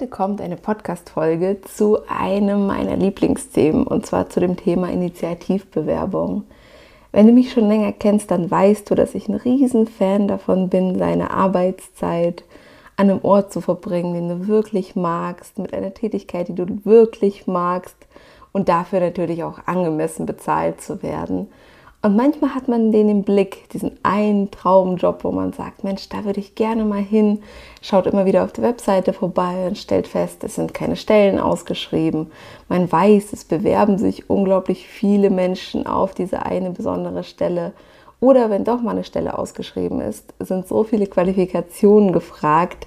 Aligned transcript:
Heute 0.00 0.08
kommt 0.08 0.40
eine 0.40 0.56
Podcast-Folge 0.56 1.60
zu 1.60 1.98
einem 2.08 2.66
meiner 2.66 2.96
Lieblingsthemen 2.96 3.86
und 3.86 4.06
zwar 4.06 4.30
zu 4.30 4.40
dem 4.40 4.56
Thema 4.56 4.88
Initiativbewerbung. 4.88 6.44
Wenn 7.12 7.26
du 7.26 7.34
mich 7.34 7.52
schon 7.52 7.68
länger 7.68 7.92
kennst, 7.92 8.30
dann 8.30 8.50
weißt 8.50 8.90
du, 8.90 8.94
dass 8.94 9.14
ich 9.14 9.28
ein 9.28 9.34
Riesenfan 9.34 10.26
davon 10.26 10.70
bin, 10.70 10.96
deine 10.96 11.32
Arbeitszeit 11.32 12.44
an 12.96 13.10
einem 13.10 13.20
Ort 13.22 13.52
zu 13.52 13.60
verbringen, 13.60 14.14
den 14.14 14.28
du 14.30 14.48
wirklich 14.48 14.96
magst, 14.96 15.58
mit 15.58 15.74
einer 15.74 15.92
Tätigkeit, 15.92 16.48
die 16.48 16.54
du 16.54 16.82
wirklich 16.84 17.46
magst 17.46 18.06
und 18.52 18.70
dafür 18.70 19.00
natürlich 19.00 19.44
auch 19.44 19.58
angemessen 19.66 20.24
bezahlt 20.24 20.80
zu 20.80 21.02
werden. 21.02 21.48
Und 22.02 22.16
manchmal 22.16 22.54
hat 22.54 22.66
man 22.66 22.92
den 22.92 23.10
im 23.10 23.24
Blick, 23.24 23.68
diesen 23.70 23.92
einen 24.02 24.50
Traumjob, 24.50 25.22
wo 25.22 25.32
man 25.32 25.52
sagt, 25.52 25.84
Mensch, 25.84 26.08
da 26.08 26.24
würde 26.24 26.40
ich 26.40 26.54
gerne 26.54 26.86
mal 26.86 27.02
hin, 27.02 27.42
schaut 27.82 28.06
immer 28.06 28.24
wieder 28.24 28.44
auf 28.44 28.52
der 28.52 28.64
Webseite 28.64 29.12
vorbei 29.12 29.66
und 29.66 29.76
stellt 29.76 30.06
fest, 30.06 30.42
es 30.42 30.54
sind 30.54 30.72
keine 30.72 30.96
Stellen 30.96 31.38
ausgeschrieben. 31.38 32.32
Man 32.70 32.90
weiß, 32.90 33.34
es 33.34 33.44
bewerben 33.44 33.98
sich 33.98 34.30
unglaublich 34.30 34.88
viele 34.88 35.28
Menschen 35.28 35.86
auf 35.86 36.14
diese 36.14 36.46
eine 36.46 36.70
besondere 36.70 37.22
Stelle. 37.22 37.72
Oder 38.18 38.48
wenn 38.48 38.64
doch 38.64 38.80
mal 38.80 38.92
eine 38.92 39.04
Stelle 39.04 39.38
ausgeschrieben 39.38 40.00
ist, 40.00 40.32
sind 40.38 40.66
so 40.68 40.84
viele 40.84 41.06
Qualifikationen 41.06 42.12
gefragt, 42.12 42.86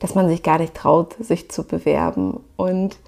dass 0.00 0.14
man 0.14 0.28
sich 0.28 0.42
gar 0.42 0.58
nicht 0.58 0.74
traut, 0.74 1.14
sich 1.18 1.50
zu 1.50 1.64
bewerben. 1.64 2.40
Und 2.56 2.98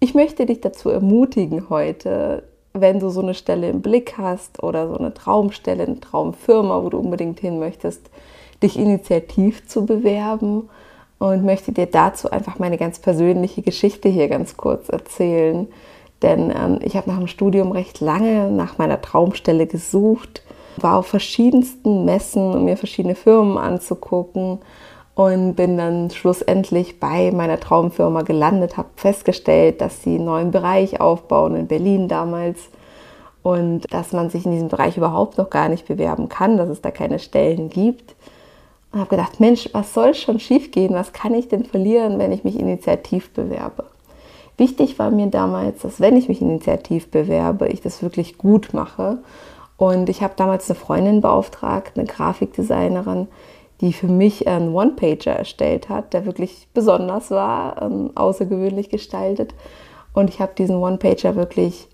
ich 0.00 0.14
möchte 0.14 0.46
dich 0.46 0.62
dazu 0.62 0.88
ermutigen 0.88 1.68
heute, 1.68 2.44
wenn 2.76 2.98
du 2.98 3.08
so 3.08 3.22
eine 3.22 3.34
Stelle 3.34 3.70
im 3.70 3.82
Blick 3.82 4.18
hast 4.18 4.62
oder 4.62 4.88
so 4.88 4.98
eine 4.98 5.14
Traumstelle, 5.14 5.84
eine 5.84 6.00
Traumfirma, 6.00 6.82
wo 6.82 6.90
du 6.90 6.98
unbedingt 6.98 7.38
hin 7.38 7.60
möchtest, 7.60 8.10
dich 8.64 8.76
initiativ 8.76 9.68
zu 9.68 9.86
bewerben 9.86 10.68
und 11.20 11.44
möchte 11.44 11.70
dir 11.70 11.86
dazu 11.86 12.30
einfach 12.32 12.58
meine 12.58 12.76
ganz 12.76 12.98
persönliche 12.98 13.62
Geschichte 13.62 14.08
hier 14.08 14.28
ganz 14.28 14.56
kurz 14.56 14.88
erzählen. 14.88 15.68
Denn 16.22 16.50
ähm, 16.50 16.80
ich 16.82 16.96
habe 16.96 17.08
nach 17.08 17.18
dem 17.18 17.28
Studium 17.28 17.70
recht 17.70 18.00
lange 18.00 18.50
nach 18.50 18.76
meiner 18.76 19.00
Traumstelle 19.00 19.68
gesucht, 19.68 20.42
war 20.76 20.98
auf 20.98 21.06
verschiedensten 21.06 22.04
Messen, 22.04 22.54
um 22.54 22.64
mir 22.64 22.76
verschiedene 22.76 23.14
Firmen 23.14 23.56
anzugucken 23.56 24.58
und 25.14 25.54
bin 25.54 25.76
dann 25.76 26.10
schlussendlich 26.10 26.98
bei 26.98 27.30
meiner 27.30 27.60
Traumfirma 27.60 28.22
gelandet, 28.22 28.76
habe 28.76 28.88
festgestellt, 28.96 29.80
dass 29.80 30.02
sie 30.02 30.16
einen 30.16 30.24
neuen 30.24 30.50
Bereich 30.50 31.00
aufbauen 31.00 31.54
in 31.54 31.66
Berlin 31.68 32.08
damals 32.08 32.68
und 33.42 33.92
dass 33.92 34.12
man 34.12 34.30
sich 34.30 34.44
in 34.44 34.52
diesem 34.52 34.68
Bereich 34.68 34.96
überhaupt 34.96 35.38
noch 35.38 35.50
gar 35.50 35.68
nicht 35.68 35.86
bewerben 35.86 36.28
kann, 36.28 36.56
dass 36.56 36.68
es 36.68 36.80
da 36.80 36.90
keine 36.90 37.18
Stellen 37.18 37.68
gibt. 37.68 38.16
Und 38.90 39.00
habe 39.00 39.10
gedacht, 39.10 39.38
Mensch, 39.38 39.68
was 39.72 39.92
soll 39.92 40.14
schon 40.14 40.40
schiefgehen? 40.40 40.94
Was 40.94 41.12
kann 41.12 41.34
ich 41.34 41.48
denn 41.48 41.64
verlieren, 41.64 42.18
wenn 42.18 42.32
ich 42.32 42.42
mich 42.42 42.58
initiativ 42.58 43.30
bewerbe? 43.32 43.84
Wichtig 44.56 44.98
war 44.98 45.10
mir 45.10 45.26
damals, 45.26 45.82
dass 45.82 46.00
wenn 46.00 46.16
ich 46.16 46.28
mich 46.28 46.40
initiativ 46.40 47.10
bewerbe, 47.10 47.68
ich 47.68 47.80
das 47.80 48.02
wirklich 48.02 48.38
gut 48.38 48.72
mache. 48.72 49.18
Und 49.76 50.08
ich 50.08 50.22
habe 50.22 50.34
damals 50.36 50.70
eine 50.70 50.78
Freundin 50.78 51.20
beauftragt, 51.20 51.98
eine 51.98 52.06
Grafikdesignerin, 52.06 53.28
die 53.80 53.92
für 53.92 54.06
mich 54.06 54.46
einen 54.46 54.74
One-Pager 54.74 55.32
erstellt 55.32 55.88
hat, 55.88 56.12
der 56.12 56.26
wirklich 56.26 56.68
besonders 56.72 57.30
war, 57.30 57.82
ähm, 57.82 58.10
außergewöhnlich 58.14 58.88
gestaltet. 58.88 59.54
Und 60.12 60.30
ich 60.30 60.40
habe 60.40 60.52
diesen 60.56 60.76
One-Pager 60.76 61.36
wirklich 61.36 61.88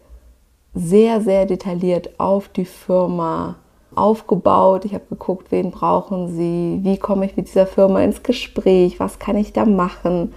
sehr, 0.74 1.20
sehr 1.20 1.46
detailliert 1.46 2.20
auf 2.20 2.48
die 2.48 2.64
Firma 2.64 3.56
aufgebaut. 3.94 4.84
Ich 4.84 4.94
habe 4.94 5.04
geguckt, 5.10 5.50
wen 5.50 5.70
brauchen 5.70 6.28
sie, 6.28 6.80
wie 6.82 6.96
komme 6.96 7.26
ich 7.26 7.36
mit 7.36 7.48
dieser 7.48 7.66
Firma 7.66 8.02
ins 8.02 8.22
Gespräch, 8.22 9.00
was 9.00 9.18
kann 9.18 9.36
ich 9.36 9.52
da 9.52 9.64
machen. 9.64 10.32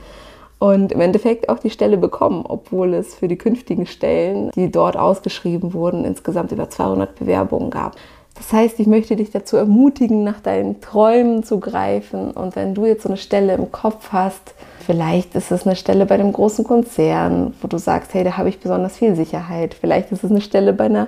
Und 0.59 0.93
im 0.93 1.01
Endeffekt 1.01 1.49
auch 1.49 1.59
die 1.59 1.69
Stelle 1.69 1.97
bekommen, 1.97 2.45
obwohl 2.47 2.93
es 2.93 3.15
für 3.15 3.27
die 3.27 3.37
künftigen 3.37 3.85
Stellen, 3.85 4.49
die 4.55 4.71
dort 4.71 4.95
ausgeschrieben 4.95 5.73
wurden, 5.73 6.05
insgesamt 6.05 6.53
über 6.53 6.69
200 6.69 7.19
Bewerbungen 7.19 7.69
gab. 7.69 7.95
Das 8.35 8.51
heißt, 8.51 8.79
ich 8.79 8.87
möchte 8.87 9.15
dich 9.15 9.31
dazu 9.31 9.57
ermutigen, 9.57 10.23
nach 10.23 10.39
deinen 10.39 10.81
Träumen 10.81 11.43
zu 11.43 11.59
greifen. 11.59 12.31
Und 12.31 12.55
wenn 12.55 12.73
du 12.73 12.85
jetzt 12.85 13.03
so 13.03 13.09
eine 13.09 13.17
Stelle 13.17 13.53
im 13.53 13.71
Kopf 13.71 14.09
hast, 14.11 14.55
vielleicht 14.85 15.35
ist 15.35 15.51
es 15.51 15.67
eine 15.67 15.75
Stelle 15.75 16.05
bei 16.05 16.15
einem 16.15 16.33
großen 16.33 16.65
Konzern, 16.65 17.53
wo 17.61 17.67
du 17.67 17.77
sagst, 17.77 18.13
hey, 18.13 18.23
da 18.23 18.37
habe 18.37 18.49
ich 18.49 18.59
besonders 18.59 18.97
viel 18.97 19.15
Sicherheit. 19.15 19.75
Vielleicht 19.75 20.11
ist 20.11 20.23
es 20.23 20.31
eine 20.31 20.41
Stelle 20.41 20.73
bei 20.73 20.85
einer 20.85 21.07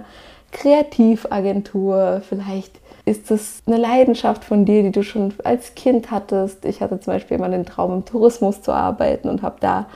Kreativagentur. 0.52 2.22
Vielleicht 2.28 2.80
ist 3.06 3.32
es 3.32 3.62
eine 3.66 3.78
Leidenschaft 3.78 4.44
von 4.44 4.66
dir, 4.66 4.84
die 4.84 4.92
du 4.92 5.04
schon 5.04 5.34
als 5.44 5.76
Kind 5.76 6.12
hattest. 6.12 6.64
Ich 6.66 6.82
hatte 6.82 7.00
zum 7.00 7.14
Beispiel 7.14 7.38
immer 7.38 7.50
den 7.50 7.66
Traum, 7.66 7.94
im 7.94 8.06
Tourismus 8.06 8.62
zu 8.62 8.72
arbeiten 8.72 9.30
und 9.30 9.42
habe 9.42 9.58
da 9.60 9.88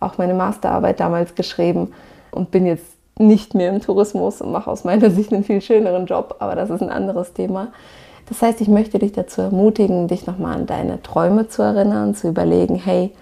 auch 0.00 0.18
meine 0.18 0.34
Masterarbeit 0.34 1.00
damals 1.00 1.34
geschrieben 1.34 1.92
und 2.32 2.50
bin 2.50 2.66
jetzt 2.66 2.91
nicht 3.18 3.54
mehr 3.54 3.70
im 3.70 3.80
Tourismus 3.80 4.40
und 4.40 4.52
mache 4.52 4.70
aus 4.70 4.84
meiner 4.84 5.10
Sicht 5.12 5.32
einen 5.32 5.44
viel 5.44 5.60
schöneren 5.60 6.06
Job, 6.06 6.36
aber 6.38 6.54
das 6.54 6.70
ist 6.70 6.82
ein 6.82 6.90
anderes 6.90 7.32
Thema. 7.32 7.68
Das 8.28 8.40
heißt, 8.40 8.60
ich 8.60 8.68
möchte 8.68 8.98
dich 8.98 9.12
dazu 9.12 9.42
ermutigen, 9.42 10.08
dich 10.08 10.26
nochmal 10.26 10.54
an 10.54 10.66
deine 10.66 11.02
Träume 11.02 11.48
zu 11.48 11.62
erinnern, 11.62 12.14
zu 12.14 12.28
überlegen, 12.28 12.76
hey, 12.76 13.12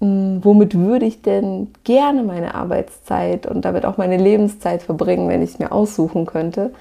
hm, 0.00 0.40
womit 0.42 0.78
würde 0.78 1.06
ich 1.06 1.22
denn 1.22 1.68
gerne 1.84 2.22
meine 2.22 2.54
Arbeitszeit 2.54 3.46
und 3.46 3.64
damit 3.64 3.86
auch 3.86 3.96
meine 3.96 4.18
Lebenszeit 4.18 4.82
verbringen, 4.82 5.28
wenn 5.28 5.42
ich 5.42 5.50
es 5.54 5.58
mir 5.58 5.72
aussuchen 5.72 6.26
könnte? 6.26 6.72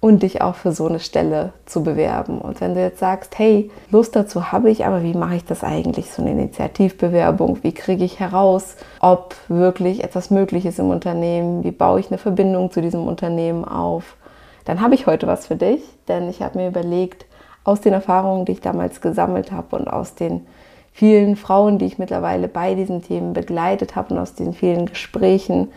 Und 0.00 0.22
dich 0.22 0.42
auch 0.42 0.54
für 0.54 0.72
so 0.72 0.86
eine 0.86 1.00
Stelle 1.00 1.52
zu 1.66 1.82
bewerben. 1.82 2.40
Und 2.40 2.60
wenn 2.60 2.74
du 2.74 2.80
jetzt 2.80 3.00
sagst, 3.00 3.36
hey, 3.38 3.70
Lust 3.90 4.14
dazu 4.14 4.52
habe 4.52 4.70
ich, 4.70 4.86
aber 4.86 5.02
wie 5.02 5.14
mache 5.14 5.36
ich 5.36 5.44
das 5.44 5.64
eigentlich, 5.64 6.12
so 6.12 6.22
eine 6.22 6.30
Initiativbewerbung? 6.32 7.58
Wie 7.62 7.72
kriege 7.72 8.04
ich 8.04 8.20
heraus, 8.20 8.76
ob 9.00 9.34
wirklich 9.48 10.04
etwas 10.04 10.30
möglich 10.30 10.66
ist 10.66 10.78
im 10.78 10.90
Unternehmen? 10.90 11.64
Wie 11.64 11.72
baue 11.72 11.98
ich 11.98 12.08
eine 12.08 12.18
Verbindung 12.18 12.70
zu 12.70 12.80
diesem 12.80 13.08
Unternehmen 13.08 13.64
auf? 13.64 14.16
Dann 14.64 14.80
habe 14.80 14.94
ich 14.94 15.06
heute 15.06 15.26
was 15.26 15.46
für 15.46 15.56
dich, 15.56 15.82
denn 16.06 16.28
ich 16.28 16.42
habe 16.42 16.58
mir 16.58 16.68
überlegt, 16.68 17.26
aus 17.64 17.80
den 17.80 17.92
Erfahrungen, 17.92 18.44
die 18.44 18.52
ich 18.52 18.60
damals 18.60 19.00
gesammelt 19.00 19.50
habe 19.50 19.76
und 19.76 19.88
aus 19.88 20.14
den 20.14 20.46
vielen 20.92 21.36
Frauen, 21.36 21.78
die 21.78 21.86
ich 21.86 21.98
mittlerweile 21.98 22.48
bei 22.48 22.74
diesen 22.74 23.02
Themen 23.02 23.32
begleitet 23.32 23.96
habe 23.96 24.14
und 24.14 24.20
aus 24.20 24.34
den 24.34 24.52
vielen 24.52 24.86
Gesprächen, 24.86 25.68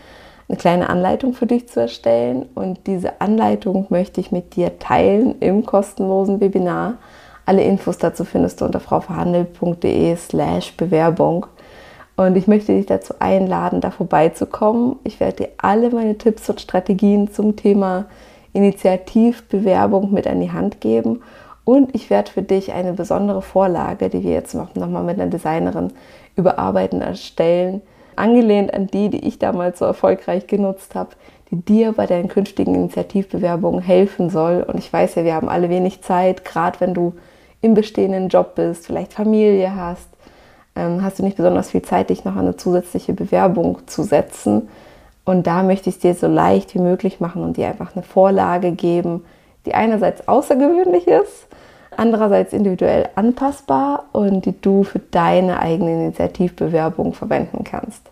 eine 0.51 0.57
kleine 0.57 0.89
Anleitung 0.89 1.33
für 1.33 1.45
dich 1.45 1.69
zu 1.69 1.79
erstellen. 1.79 2.45
Und 2.55 2.85
diese 2.85 3.21
Anleitung 3.21 3.85
möchte 3.89 4.19
ich 4.19 4.33
mit 4.33 4.57
dir 4.57 4.79
teilen 4.79 5.39
im 5.39 5.65
kostenlosen 5.65 6.41
Webinar. 6.41 6.95
Alle 7.45 7.63
Infos 7.63 7.97
dazu 7.97 8.25
findest 8.25 8.59
du 8.59 8.65
unter 8.65 8.81
frauverhandelt.de 8.81 10.13
slash 10.17 10.75
Bewerbung. 10.75 11.45
Und 12.17 12.35
ich 12.35 12.47
möchte 12.47 12.75
dich 12.75 12.85
dazu 12.85 13.13
einladen, 13.19 13.79
da 13.79 13.91
vorbeizukommen. 13.91 14.97
Ich 15.05 15.21
werde 15.21 15.43
dir 15.43 15.49
alle 15.57 15.89
meine 15.89 16.17
Tipps 16.17 16.49
und 16.49 16.59
Strategien 16.59 17.31
zum 17.31 17.55
Thema 17.55 18.05
Initiativbewerbung 18.51 20.11
mit 20.11 20.27
an 20.27 20.41
die 20.41 20.51
Hand 20.51 20.81
geben. 20.81 21.21
Und 21.63 21.95
ich 21.95 22.09
werde 22.09 22.29
für 22.29 22.41
dich 22.41 22.73
eine 22.73 22.91
besondere 22.91 23.41
Vorlage, 23.41 24.09
die 24.09 24.23
wir 24.23 24.31
jetzt 24.31 24.53
noch, 24.53 24.75
noch 24.75 24.89
mal 24.89 25.03
mit 25.03 25.17
einer 25.17 25.31
Designerin 25.31 25.93
überarbeiten, 26.35 27.01
erstellen, 27.01 27.81
angelehnt 28.15 28.73
an 28.73 28.87
die, 28.87 29.09
die 29.09 29.27
ich 29.27 29.39
damals 29.39 29.79
so 29.79 29.85
erfolgreich 29.85 30.47
genutzt 30.47 30.95
habe, 30.95 31.11
die 31.49 31.57
dir 31.57 31.91
bei 31.91 32.05
deinen 32.05 32.27
künftigen 32.27 32.75
Initiativbewerbungen 32.75 33.81
helfen 33.81 34.29
soll. 34.29 34.63
Und 34.63 34.79
ich 34.79 34.91
weiß 34.91 35.15
ja, 35.15 35.23
wir 35.23 35.33
haben 35.33 35.49
alle 35.49 35.69
wenig 35.69 36.01
Zeit, 36.01 36.45
gerade 36.45 36.79
wenn 36.79 36.93
du 36.93 37.13
im 37.61 37.73
bestehenden 37.73 38.29
Job 38.29 38.55
bist, 38.55 38.87
vielleicht 38.87 39.13
Familie 39.13 39.75
hast, 39.75 40.09
ähm, 40.75 41.03
hast 41.03 41.19
du 41.19 41.23
nicht 41.23 41.37
besonders 41.37 41.71
viel 41.71 41.81
Zeit, 41.81 42.09
dich 42.09 42.25
noch 42.25 42.33
an 42.35 42.45
eine 42.45 42.57
zusätzliche 42.57 43.13
Bewerbung 43.13 43.79
zu 43.87 44.03
setzen. 44.03 44.69
Und 45.25 45.45
da 45.45 45.63
möchte 45.63 45.89
ich 45.89 45.95
es 45.95 46.01
dir 46.01 46.15
so 46.15 46.27
leicht 46.27 46.73
wie 46.73 46.79
möglich 46.79 47.19
machen 47.19 47.43
und 47.43 47.57
dir 47.57 47.67
einfach 47.67 47.95
eine 47.95 48.03
Vorlage 48.03 48.71
geben, 48.71 49.23
die 49.65 49.75
einerseits 49.75 50.27
außergewöhnlich 50.27 51.07
ist, 51.07 51.47
andererseits 52.01 52.51
individuell 52.51 53.09
anpassbar 53.13 54.05
und 54.11 54.45
die 54.47 54.59
du 54.59 54.83
für 54.83 54.97
deine 54.97 55.59
eigene 55.59 55.93
Initiativbewerbung 56.05 57.13
verwenden 57.13 57.63
kannst. 57.63 58.09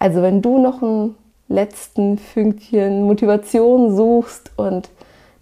Also 0.00 0.22
wenn 0.22 0.42
du 0.42 0.58
noch 0.58 0.82
einen 0.82 1.14
letzten 1.48 2.18
Fünkchen 2.18 3.04
Motivation 3.04 3.94
suchst 3.94 4.50
und 4.56 4.90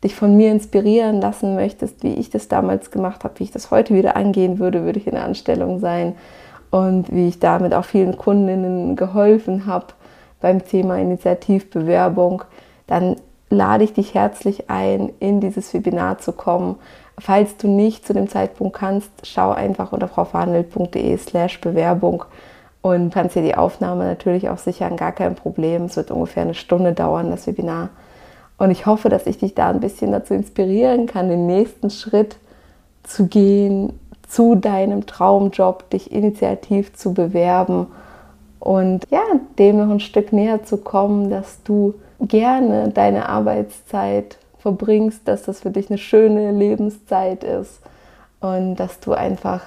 dich 0.04 0.14
von 0.14 0.36
mir 0.36 0.50
inspirieren 0.52 1.22
lassen 1.22 1.54
möchtest, 1.54 2.02
wie 2.02 2.14
ich 2.14 2.28
das 2.28 2.48
damals 2.48 2.90
gemacht 2.90 3.24
habe, 3.24 3.38
wie 3.38 3.44
ich 3.44 3.50
das 3.50 3.70
heute 3.70 3.94
wieder 3.94 4.14
angehen 4.14 4.58
würde, 4.58 4.84
würde 4.84 4.98
ich 4.98 5.06
in 5.06 5.14
der 5.14 5.24
Anstellung 5.24 5.78
sein 5.78 6.16
und 6.70 7.10
wie 7.10 7.28
ich 7.28 7.38
damit 7.38 7.72
auch 7.72 7.86
vielen 7.86 8.18
Kundinnen 8.18 8.94
geholfen 8.94 9.64
habe 9.64 9.86
beim 10.42 10.62
Thema 10.66 10.98
Initiativbewerbung, 10.98 12.44
dann 12.86 13.16
lade 13.50 13.84
ich 13.84 13.92
dich 13.92 14.14
herzlich 14.14 14.70
ein, 14.70 15.12
in 15.18 15.40
dieses 15.40 15.74
Webinar 15.74 16.18
zu 16.18 16.32
kommen. 16.32 16.76
Falls 17.20 17.56
du 17.56 17.68
nicht 17.68 18.06
zu 18.06 18.14
dem 18.14 18.28
Zeitpunkt 18.28 18.76
kannst, 18.76 19.10
schau 19.24 19.50
einfach 19.50 19.92
unter 19.92 20.08
frauverhandelt.de 20.08 21.16
slash 21.18 21.60
Bewerbung 21.60 22.24
und 22.82 23.12
kannst 23.12 23.36
dir 23.36 23.42
die 23.42 23.54
Aufnahme 23.54 24.04
natürlich 24.04 24.48
auch 24.48 24.58
sichern, 24.58 24.96
gar 24.96 25.12
kein 25.12 25.34
Problem. 25.34 25.84
Es 25.84 25.96
wird 25.96 26.10
ungefähr 26.10 26.44
eine 26.44 26.54
Stunde 26.54 26.92
dauern, 26.92 27.30
das 27.30 27.46
Webinar. 27.46 27.90
Und 28.56 28.70
ich 28.70 28.86
hoffe, 28.86 29.08
dass 29.08 29.26
ich 29.26 29.38
dich 29.38 29.54
da 29.54 29.70
ein 29.70 29.80
bisschen 29.80 30.12
dazu 30.12 30.34
inspirieren 30.34 31.06
kann, 31.06 31.28
den 31.28 31.46
nächsten 31.46 31.90
Schritt 31.90 32.36
zu 33.02 33.26
gehen, 33.26 33.98
zu 34.28 34.54
deinem 34.54 35.06
Traumjob, 35.06 35.90
dich 35.90 36.12
initiativ 36.12 36.94
zu 36.94 37.12
bewerben 37.12 37.86
und 38.60 39.06
ja, 39.10 39.22
dem 39.58 39.78
noch 39.78 39.90
ein 39.90 40.00
Stück 40.00 40.32
näher 40.32 40.62
zu 40.64 40.76
kommen, 40.76 41.30
dass 41.30 41.62
du 41.64 41.94
gerne 42.20 42.90
deine 42.90 43.28
Arbeitszeit 43.28 44.36
verbringst, 44.60 45.26
dass 45.26 45.42
das 45.42 45.60
für 45.60 45.70
dich 45.70 45.90
eine 45.90 45.98
schöne 45.98 46.52
Lebenszeit 46.52 47.44
ist 47.44 47.80
und 48.40 48.76
dass 48.76 49.00
du 49.00 49.12
einfach, 49.12 49.62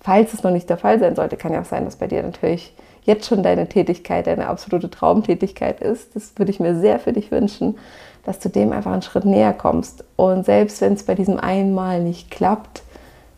falls 0.00 0.32
es 0.32 0.42
noch 0.42 0.50
nicht 0.50 0.70
der 0.70 0.78
Fall 0.78 0.98
sein 0.98 1.16
sollte, 1.16 1.36
kann 1.36 1.52
ja 1.52 1.60
auch 1.60 1.66
sein, 1.66 1.84
dass 1.84 1.96
bei 1.96 2.06
dir 2.06 2.22
natürlich 2.22 2.74
jetzt 3.02 3.26
schon 3.26 3.42
deine 3.42 3.68
Tätigkeit 3.68 4.26
deine 4.26 4.48
absolute 4.48 4.90
Traumtätigkeit 4.90 5.80
ist. 5.80 6.14
Das 6.16 6.32
würde 6.36 6.50
ich 6.50 6.60
mir 6.60 6.78
sehr 6.78 6.98
für 6.98 7.12
dich 7.12 7.30
wünschen, 7.30 7.78
dass 8.24 8.40
du 8.40 8.48
dem 8.48 8.72
einfach 8.72 8.92
einen 8.92 9.02
Schritt 9.02 9.24
näher 9.24 9.52
kommst. 9.52 10.04
Und 10.16 10.44
selbst 10.44 10.80
wenn 10.80 10.94
es 10.94 11.04
bei 11.04 11.14
diesem 11.14 11.38
einmal 11.38 12.02
nicht 12.02 12.30
klappt, 12.30 12.82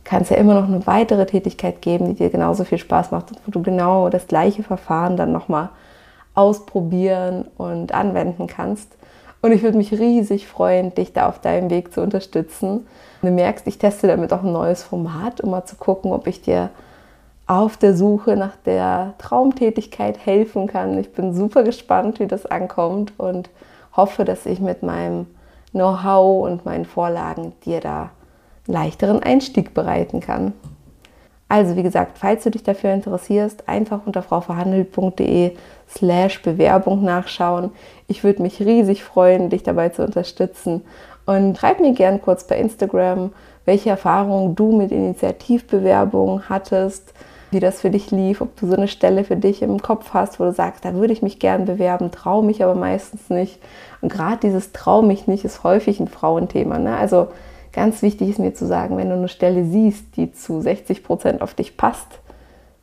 kann 0.05 0.23
es 0.23 0.31
ja 0.31 0.37
immer 0.37 0.55
noch 0.55 0.67
eine 0.67 0.87
weitere 0.87 1.27
Tätigkeit 1.27 1.83
geben, 1.83 2.07
die 2.07 2.15
dir 2.15 2.31
genauso 2.31 2.65
viel 2.65 2.79
Spaß 2.79 3.11
macht, 3.11 3.33
wo 3.45 3.51
du 3.51 3.63
genau 3.63 4.09
das 4.09 4.27
gleiche 4.27 4.63
Verfahren 4.63 5.19
dann 5.19 5.33
nochmal 5.33 5.69
ausprobieren 6.35 7.45
und 7.59 7.93
anwenden 7.93 8.47
kannst. 8.47 8.89
Und 9.41 9.53
ich 9.53 9.63
würde 9.63 9.79
mich 9.79 9.93
riesig 9.93 10.49
freuen, 10.49 10.95
dich 10.95 11.13
da 11.13 11.29
auf 11.29 11.41
deinem 11.41 11.71
Weg 11.71 11.93
zu 11.93 12.01
unterstützen. 12.01 12.87
Du 13.23 13.31
merkst, 13.31 13.67
ich 13.67 13.79
teste 13.79 14.09
damit 14.09 14.33
auch 14.33 14.43
ein 14.43 14.53
neues 14.53 14.83
Format, 14.83 15.41
um 15.41 15.51
mal 15.51 15.65
zu 15.65 15.77
gucken, 15.77 16.13
ob 16.13 16.27
ich 16.27 16.43
dir 16.43 16.71
auf 17.47 17.77
der 17.77 17.97
Suche 17.97 18.37
nach 18.37 18.57
der 18.67 19.15
Traumtätigkeit 19.19 20.19
helfen 20.25 20.67
kann. 20.67 20.99
Ich 20.99 21.13
bin 21.13 21.35
super 21.35 21.63
gespannt, 21.63 22.21
wie 22.21 22.27
das 22.27 22.47
ankommt 22.47 23.13
und 23.17 23.49
hoffe, 23.97 24.25
dass 24.25 24.45
ich 24.45 24.61
mit 24.61 24.83
meinem 24.83 25.27
Know-how 25.73 26.45
und 26.45 26.65
meinen 26.65 26.85
Vorlagen 26.85 27.53
dir 27.65 27.81
da 27.81 28.11
leichteren 28.67 29.23
Einstieg 29.23 29.73
bereiten 29.73 30.21
kann. 30.21 30.53
Also 31.49 31.77
wie 31.77 31.83
gesagt, 31.83 32.19
falls 32.19 32.45
du 32.45 32.51
dich 32.51 32.63
dafür 32.63 32.93
interessierst, 32.93 33.69
einfach 33.69 34.01
unter 34.05 34.23
frauverhandelt.de 34.23 35.53
slash 35.89 36.43
Bewerbung 36.43 37.03
nachschauen. 37.03 37.71
Ich 38.07 38.23
würde 38.23 38.43
mich 38.43 38.61
riesig 38.61 39.03
freuen, 39.03 39.49
dich 39.49 39.63
dabei 39.63 39.89
zu 39.89 40.05
unterstützen. 40.05 40.83
Und 41.25 41.57
schreib 41.57 41.81
mir 41.81 41.93
gern 41.93 42.21
kurz 42.21 42.45
bei 42.45 42.59
Instagram, 42.59 43.33
welche 43.65 43.91
Erfahrungen 43.91 44.55
du 44.55 44.77
mit 44.77 44.93
Initiativbewerbungen 44.93 46.49
hattest, 46.49 47.13
wie 47.51 47.61
das 47.61 47.81
für 47.81 47.91
dich 47.91 48.11
lief, 48.11 48.43
ob 48.43 48.57
du 48.57 48.67
so 48.67 48.77
eine 48.77 48.89
Stelle 48.89 49.25
für 49.25 49.37
dich 49.37 49.63
im 49.63 49.81
Kopf 49.81 50.13
hast, 50.13 50.39
wo 50.39 50.45
du 50.45 50.53
sagst, 50.53 50.85
da 50.85 50.95
würde 50.95 51.13
ich 51.15 51.23
mich 51.23 51.39
gern 51.39 51.65
bewerben, 51.65 52.11
traue 52.11 52.45
mich 52.45 52.63
aber 52.63 52.75
meistens 52.75 53.31
nicht. 53.31 53.59
Und 54.03 54.13
gerade 54.13 54.39
dieses 54.43 54.73
Trau 54.73 55.01
mich 55.01 55.27
nicht 55.27 55.45
ist 55.45 55.65
häufig 55.65 55.99
ein 55.99 56.09
Frauenthema. 56.09 56.79
Ne? 56.79 56.97
Also 56.97 57.29
Ganz 57.79 58.03
wichtig 58.03 58.31
ist 58.31 58.41
mir 58.41 58.55
zu 58.55 58.67
sagen, 58.67 58.97
wenn 58.97 59.09
du 59.09 59.15
eine 59.15 59.29
Stelle 59.29 59.65
siehst, 59.65 60.17
die 60.17 60.33
zu 60.33 60.61
60 60.61 61.05
Prozent 61.05 61.43
auf 61.43 61.55
dich 61.55 61.77
passt, 61.77 62.09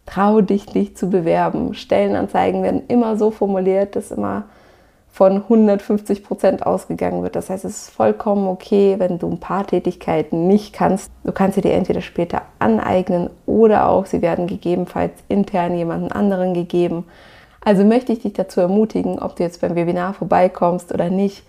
trau 0.06 0.40
dich, 0.40 0.68
dich 0.68 0.96
zu 0.96 1.10
bewerben. 1.10 1.74
Stellenanzeigen 1.74 2.64
werden 2.64 2.84
immer 2.88 3.18
so 3.18 3.30
formuliert, 3.30 3.98
dass 3.98 4.12
immer 4.12 4.44
von 5.12 5.34
150 5.34 6.24
Prozent 6.24 6.66
ausgegangen 6.66 7.24
wird. 7.24 7.36
Das 7.36 7.50
heißt, 7.50 7.66
es 7.66 7.88
ist 7.88 7.90
vollkommen 7.90 8.48
okay, 8.48 8.96
wenn 8.98 9.20
du 9.20 9.30
ein 9.30 9.42
paar 9.42 9.68
Tätigkeiten 9.68 10.48
nicht 10.48 10.72
kannst. 10.72 11.12
Du 11.26 11.34
kannst 11.34 11.56
sie 11.56 11.62
dir 11.62 11.74
entweder 11.74 12.00
später 12.00 12.44
aneignen 12.60 13.30
oder 13.46 13.90
auch 13.90 14.06
sie 14.06 14.22
werden 14.22 14.48
gegebenenfalls 14.48 15.12
intern 15.28 15.76
jemanden 15.76 16.14
anderen 16.14 16.54
gegeben. 16.54 17.04
Also 17.60 17.84
möchte 17.84 18.14
ich 18.14 18.20
dich 18.20 18.32
dazu 18.32 18.62
ermutigen, 18.62 19.20
ob 19.20 19.36
du 19.36 19.44
jetzt 19.44 19.60
beim 19.60 19.76
Webinar 19.76 20.14
vorbeikommst 20.14 20.94
oder 20.94 21.10
nicht, 21.10 21.44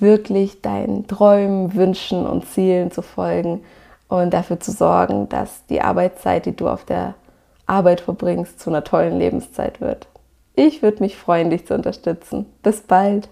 wirklich 0.00 0.60
deinen 0.62 1.06
Träumen, 1.06 1.74
Wünschen 1.74 2.26
und 2.26 2.46
Zielen 2.46 2.90
zu 2.90 3.02
folgen 3.02 3.62
und 4.08 4.32
dafür 4.32 4.60
zu 4.60 4.72
sorgen, 4.72 5.28
dass 5.28 5.66
die 5.66 5.80
Arbeitszeit, 5.80 6.46
die 6.46 6.56
du 6.56 6.68
auf 6.68 6.84
der 6.84 7.14
Arbeit 7.66 8.00
verbringst, 8.00 8.60
zu 8.60 8.70
einer 8.70 8.84
tollen 8.84 9.18
Lebenszeit 9.18 9.80
wird. 9.80 10.06
Ich 10.54 10.82
würde 10.82 11.02
mich 11.02 11.16
freuen, 11.16 11.50
dich 11.50 11.66
zu 11.66 11.74
unterstützen. 11.74 12.46
Bis 12.62 12.80
bald. 12.80 13.28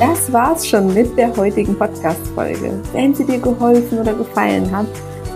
Das 0.00 0.32
war's 0.32 0.66
schon 0.66 0.92
mit 0.92 1.16
der 1.16 1.36
heutigen 1.36 1.78
Podcast-Folge. 1.78 2.82
Wenn 2.92 3.14
sie 3.14 3.24
dir 3.24 3.38
geholfen 3.38 4.00
oder 4.00 4.14
gefallen 4.14 4.74
hat, 4.74 4.86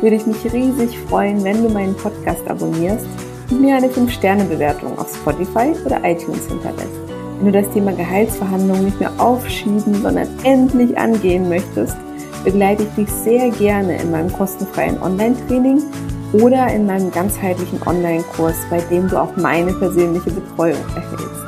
würde 0.01 0.17
ich 0.17 0.27
mich 0.27 0.53
riesig 0.53 0.99
freuen, 0.99 1.45
wenn 1.45 1.63
du 1.63 1.69
meinen 1.69 1.97
Podcast 1.97 2.49
abonnierst 2.49 3.07
und 3.51 3.61
mir 3.61 3.77
eine 3.77 3.89
5-Sterne-Bewertung 3.89 4.99
auf 4.99 5.15
Spotify 5.15 5.75
oder 5.85 6.01
iTunes 6.05 6.47
hinterlässt. 6.47 7.01
Wenn 7.41 7.53
du 7.53 7.63
das 7.63 7.73
Thema 7.73 7.93
Gehaltsverhandlungen 7.93 8.85
nicht 8.85 9.01
mehr 9.01 9.13
aufschieben, 9.19 9.95
sondern 10.03 10.29
endlich 10.45 10.97
angehen 10.99 11.49
möchtest, 11.49 11.97
begleite 12.45 12.85
ich 12.85 12.91
dich 13.07 13.11
sehr 13.11 13.51
gerne 13.51 14.01
in 14.01 14.11
meinem 14.11 14.33
kostenfreien 14.33 15.01
Online-Training 15.03 15.83
oder 16.33 16.69
in 16.69 16.87
meinem 16.87 17.11
ganzheitlichen 17.11 17.81
Online-Kurs, 17.87 18.57
bei 18.69 18.81
dem 18.91 19.09
du 19.09 19.21
auch 19.21 19.35
meine 19.37 19.73
persönliche 19.73 20.31
Betreuung 20.31 20.79
erhältst. 20.95 21.41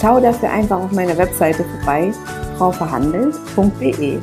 Schau 0.00 0.20
dafür 0.20 0.50
einfach 0.50 0.78
auf 0.78 0.92
meiner 0.92 1.16
Webseite 1.18 1.64
vorbei, 1.64 2.12
frauverhandelt.de. 2.58 4.18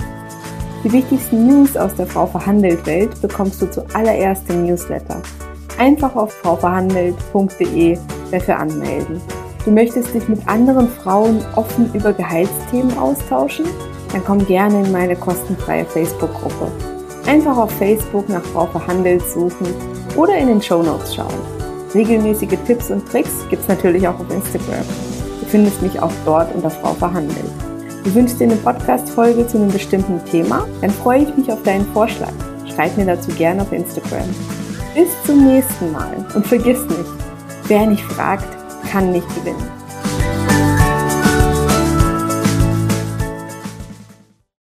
Die 0.84 0.92
wichtigsten 0.92 1.48
News 1.48 1.78
aus 1.78 1.94
der 1.96 2.08
Frau 2.08 2.26
Verhandelt 2.26 2.86
Welt 2.86 3.22
bekommst 3.22 3.62
du 3.62 3.70
zuallererst 3.70 4.50
im 4.50 4.66
Newsletter. 4.66 5.22
Einfach 5.82 6.16
auf 6.16 6.32
frauverhandelt.de 6.34 7.98
dafür 8.32 8.60
anmelden. 8.60 9.20
Du 9.66 9.72
möchtest 9.72 10.14
dich 10.14 10.28
mit 10.28 10.48
anderen 10.48 10.88
Frauen 10.88 11.44
offen 11.56 11.92
über 11.96 12.14
Gehaltsthemen 12.14 12.96
austauschen? 13.00 13.66
Dann 14.12 14.24
komm 14.24 14.46
gerne 14.46 14.86
in 14.86 14.92
meine 14.92 15.16
kostenfreie 15.16 15.86
Facebook-Gruppe. 15.86 16.72
Einfach 17.26 17.58
auf 17.58 17.72
Facebook 17.72 18.30
nach 18.30 18.44
Frau 18.44 18.68
Verhandelt 18.68 19.24
suchen 19.28 19.74
oder 20.16 20.38
in 20.38 20.50
den 20.50 20.62
Show 20.62 20.84
Notes 20.84 21.16
schauen. 21.16 21.34
Regelmäßige 21.96 22.60
Tipps 22.68 22.92
und 22.92 23.10
Tricks 23.10 23.32
gibt 23.50 23.64
es 23.64 23.68
natürlich 23.68 24.08
auch 24.08 24.20
auf 24.20 24.30
Instagram. 24.32 24.86
Du 25.40 25.48
findest 25.48 25.82
mich 25.82 26.00
auch 26.00 26.14
dort 26.26 26.54
unter 26.54 26.70
Frau 26.70 26.94
Verhandelt. 26.94 27.50
Du 28.04 28.14
wünschst 28.14 28.40
dir 28.40 28.44
eine 28.44 28.56
Podcast-Folge 28.58 29.48
zu 29.48 29.58
einem 29.58 29.72
bestimmten 29.72 30.24
Thema? 30.26 30.68
Dann 30.82 30.92
freue 30.92 31.24
ich 31.24 31.36
mich 31.36 31.52
auf 31.52 31.64
deinen 31.64 31.88
Vorschlag. 31.88 32.34
Schreib 32.72 32.96
mir 32.98 33.08
dazu 33.08 33.32
gerne 33.32 33.64
auf 33.64 33.72
Instagram. 33.72 34.30
Bis 34.94 35.08
zum 35.26 35.46
nächsten 35.46 35.92
Mal 35.94 36.26
und 36.36 36.46
vergiss 36.46 36.82
nicht, 36.84 37.10
wer 37.68 37.86
nicht 37.86 38.04
fragt, 38.04 38.46
kann 38.92 39.12
nicht 39.14 39.28
gewinnen. 39.36 39.81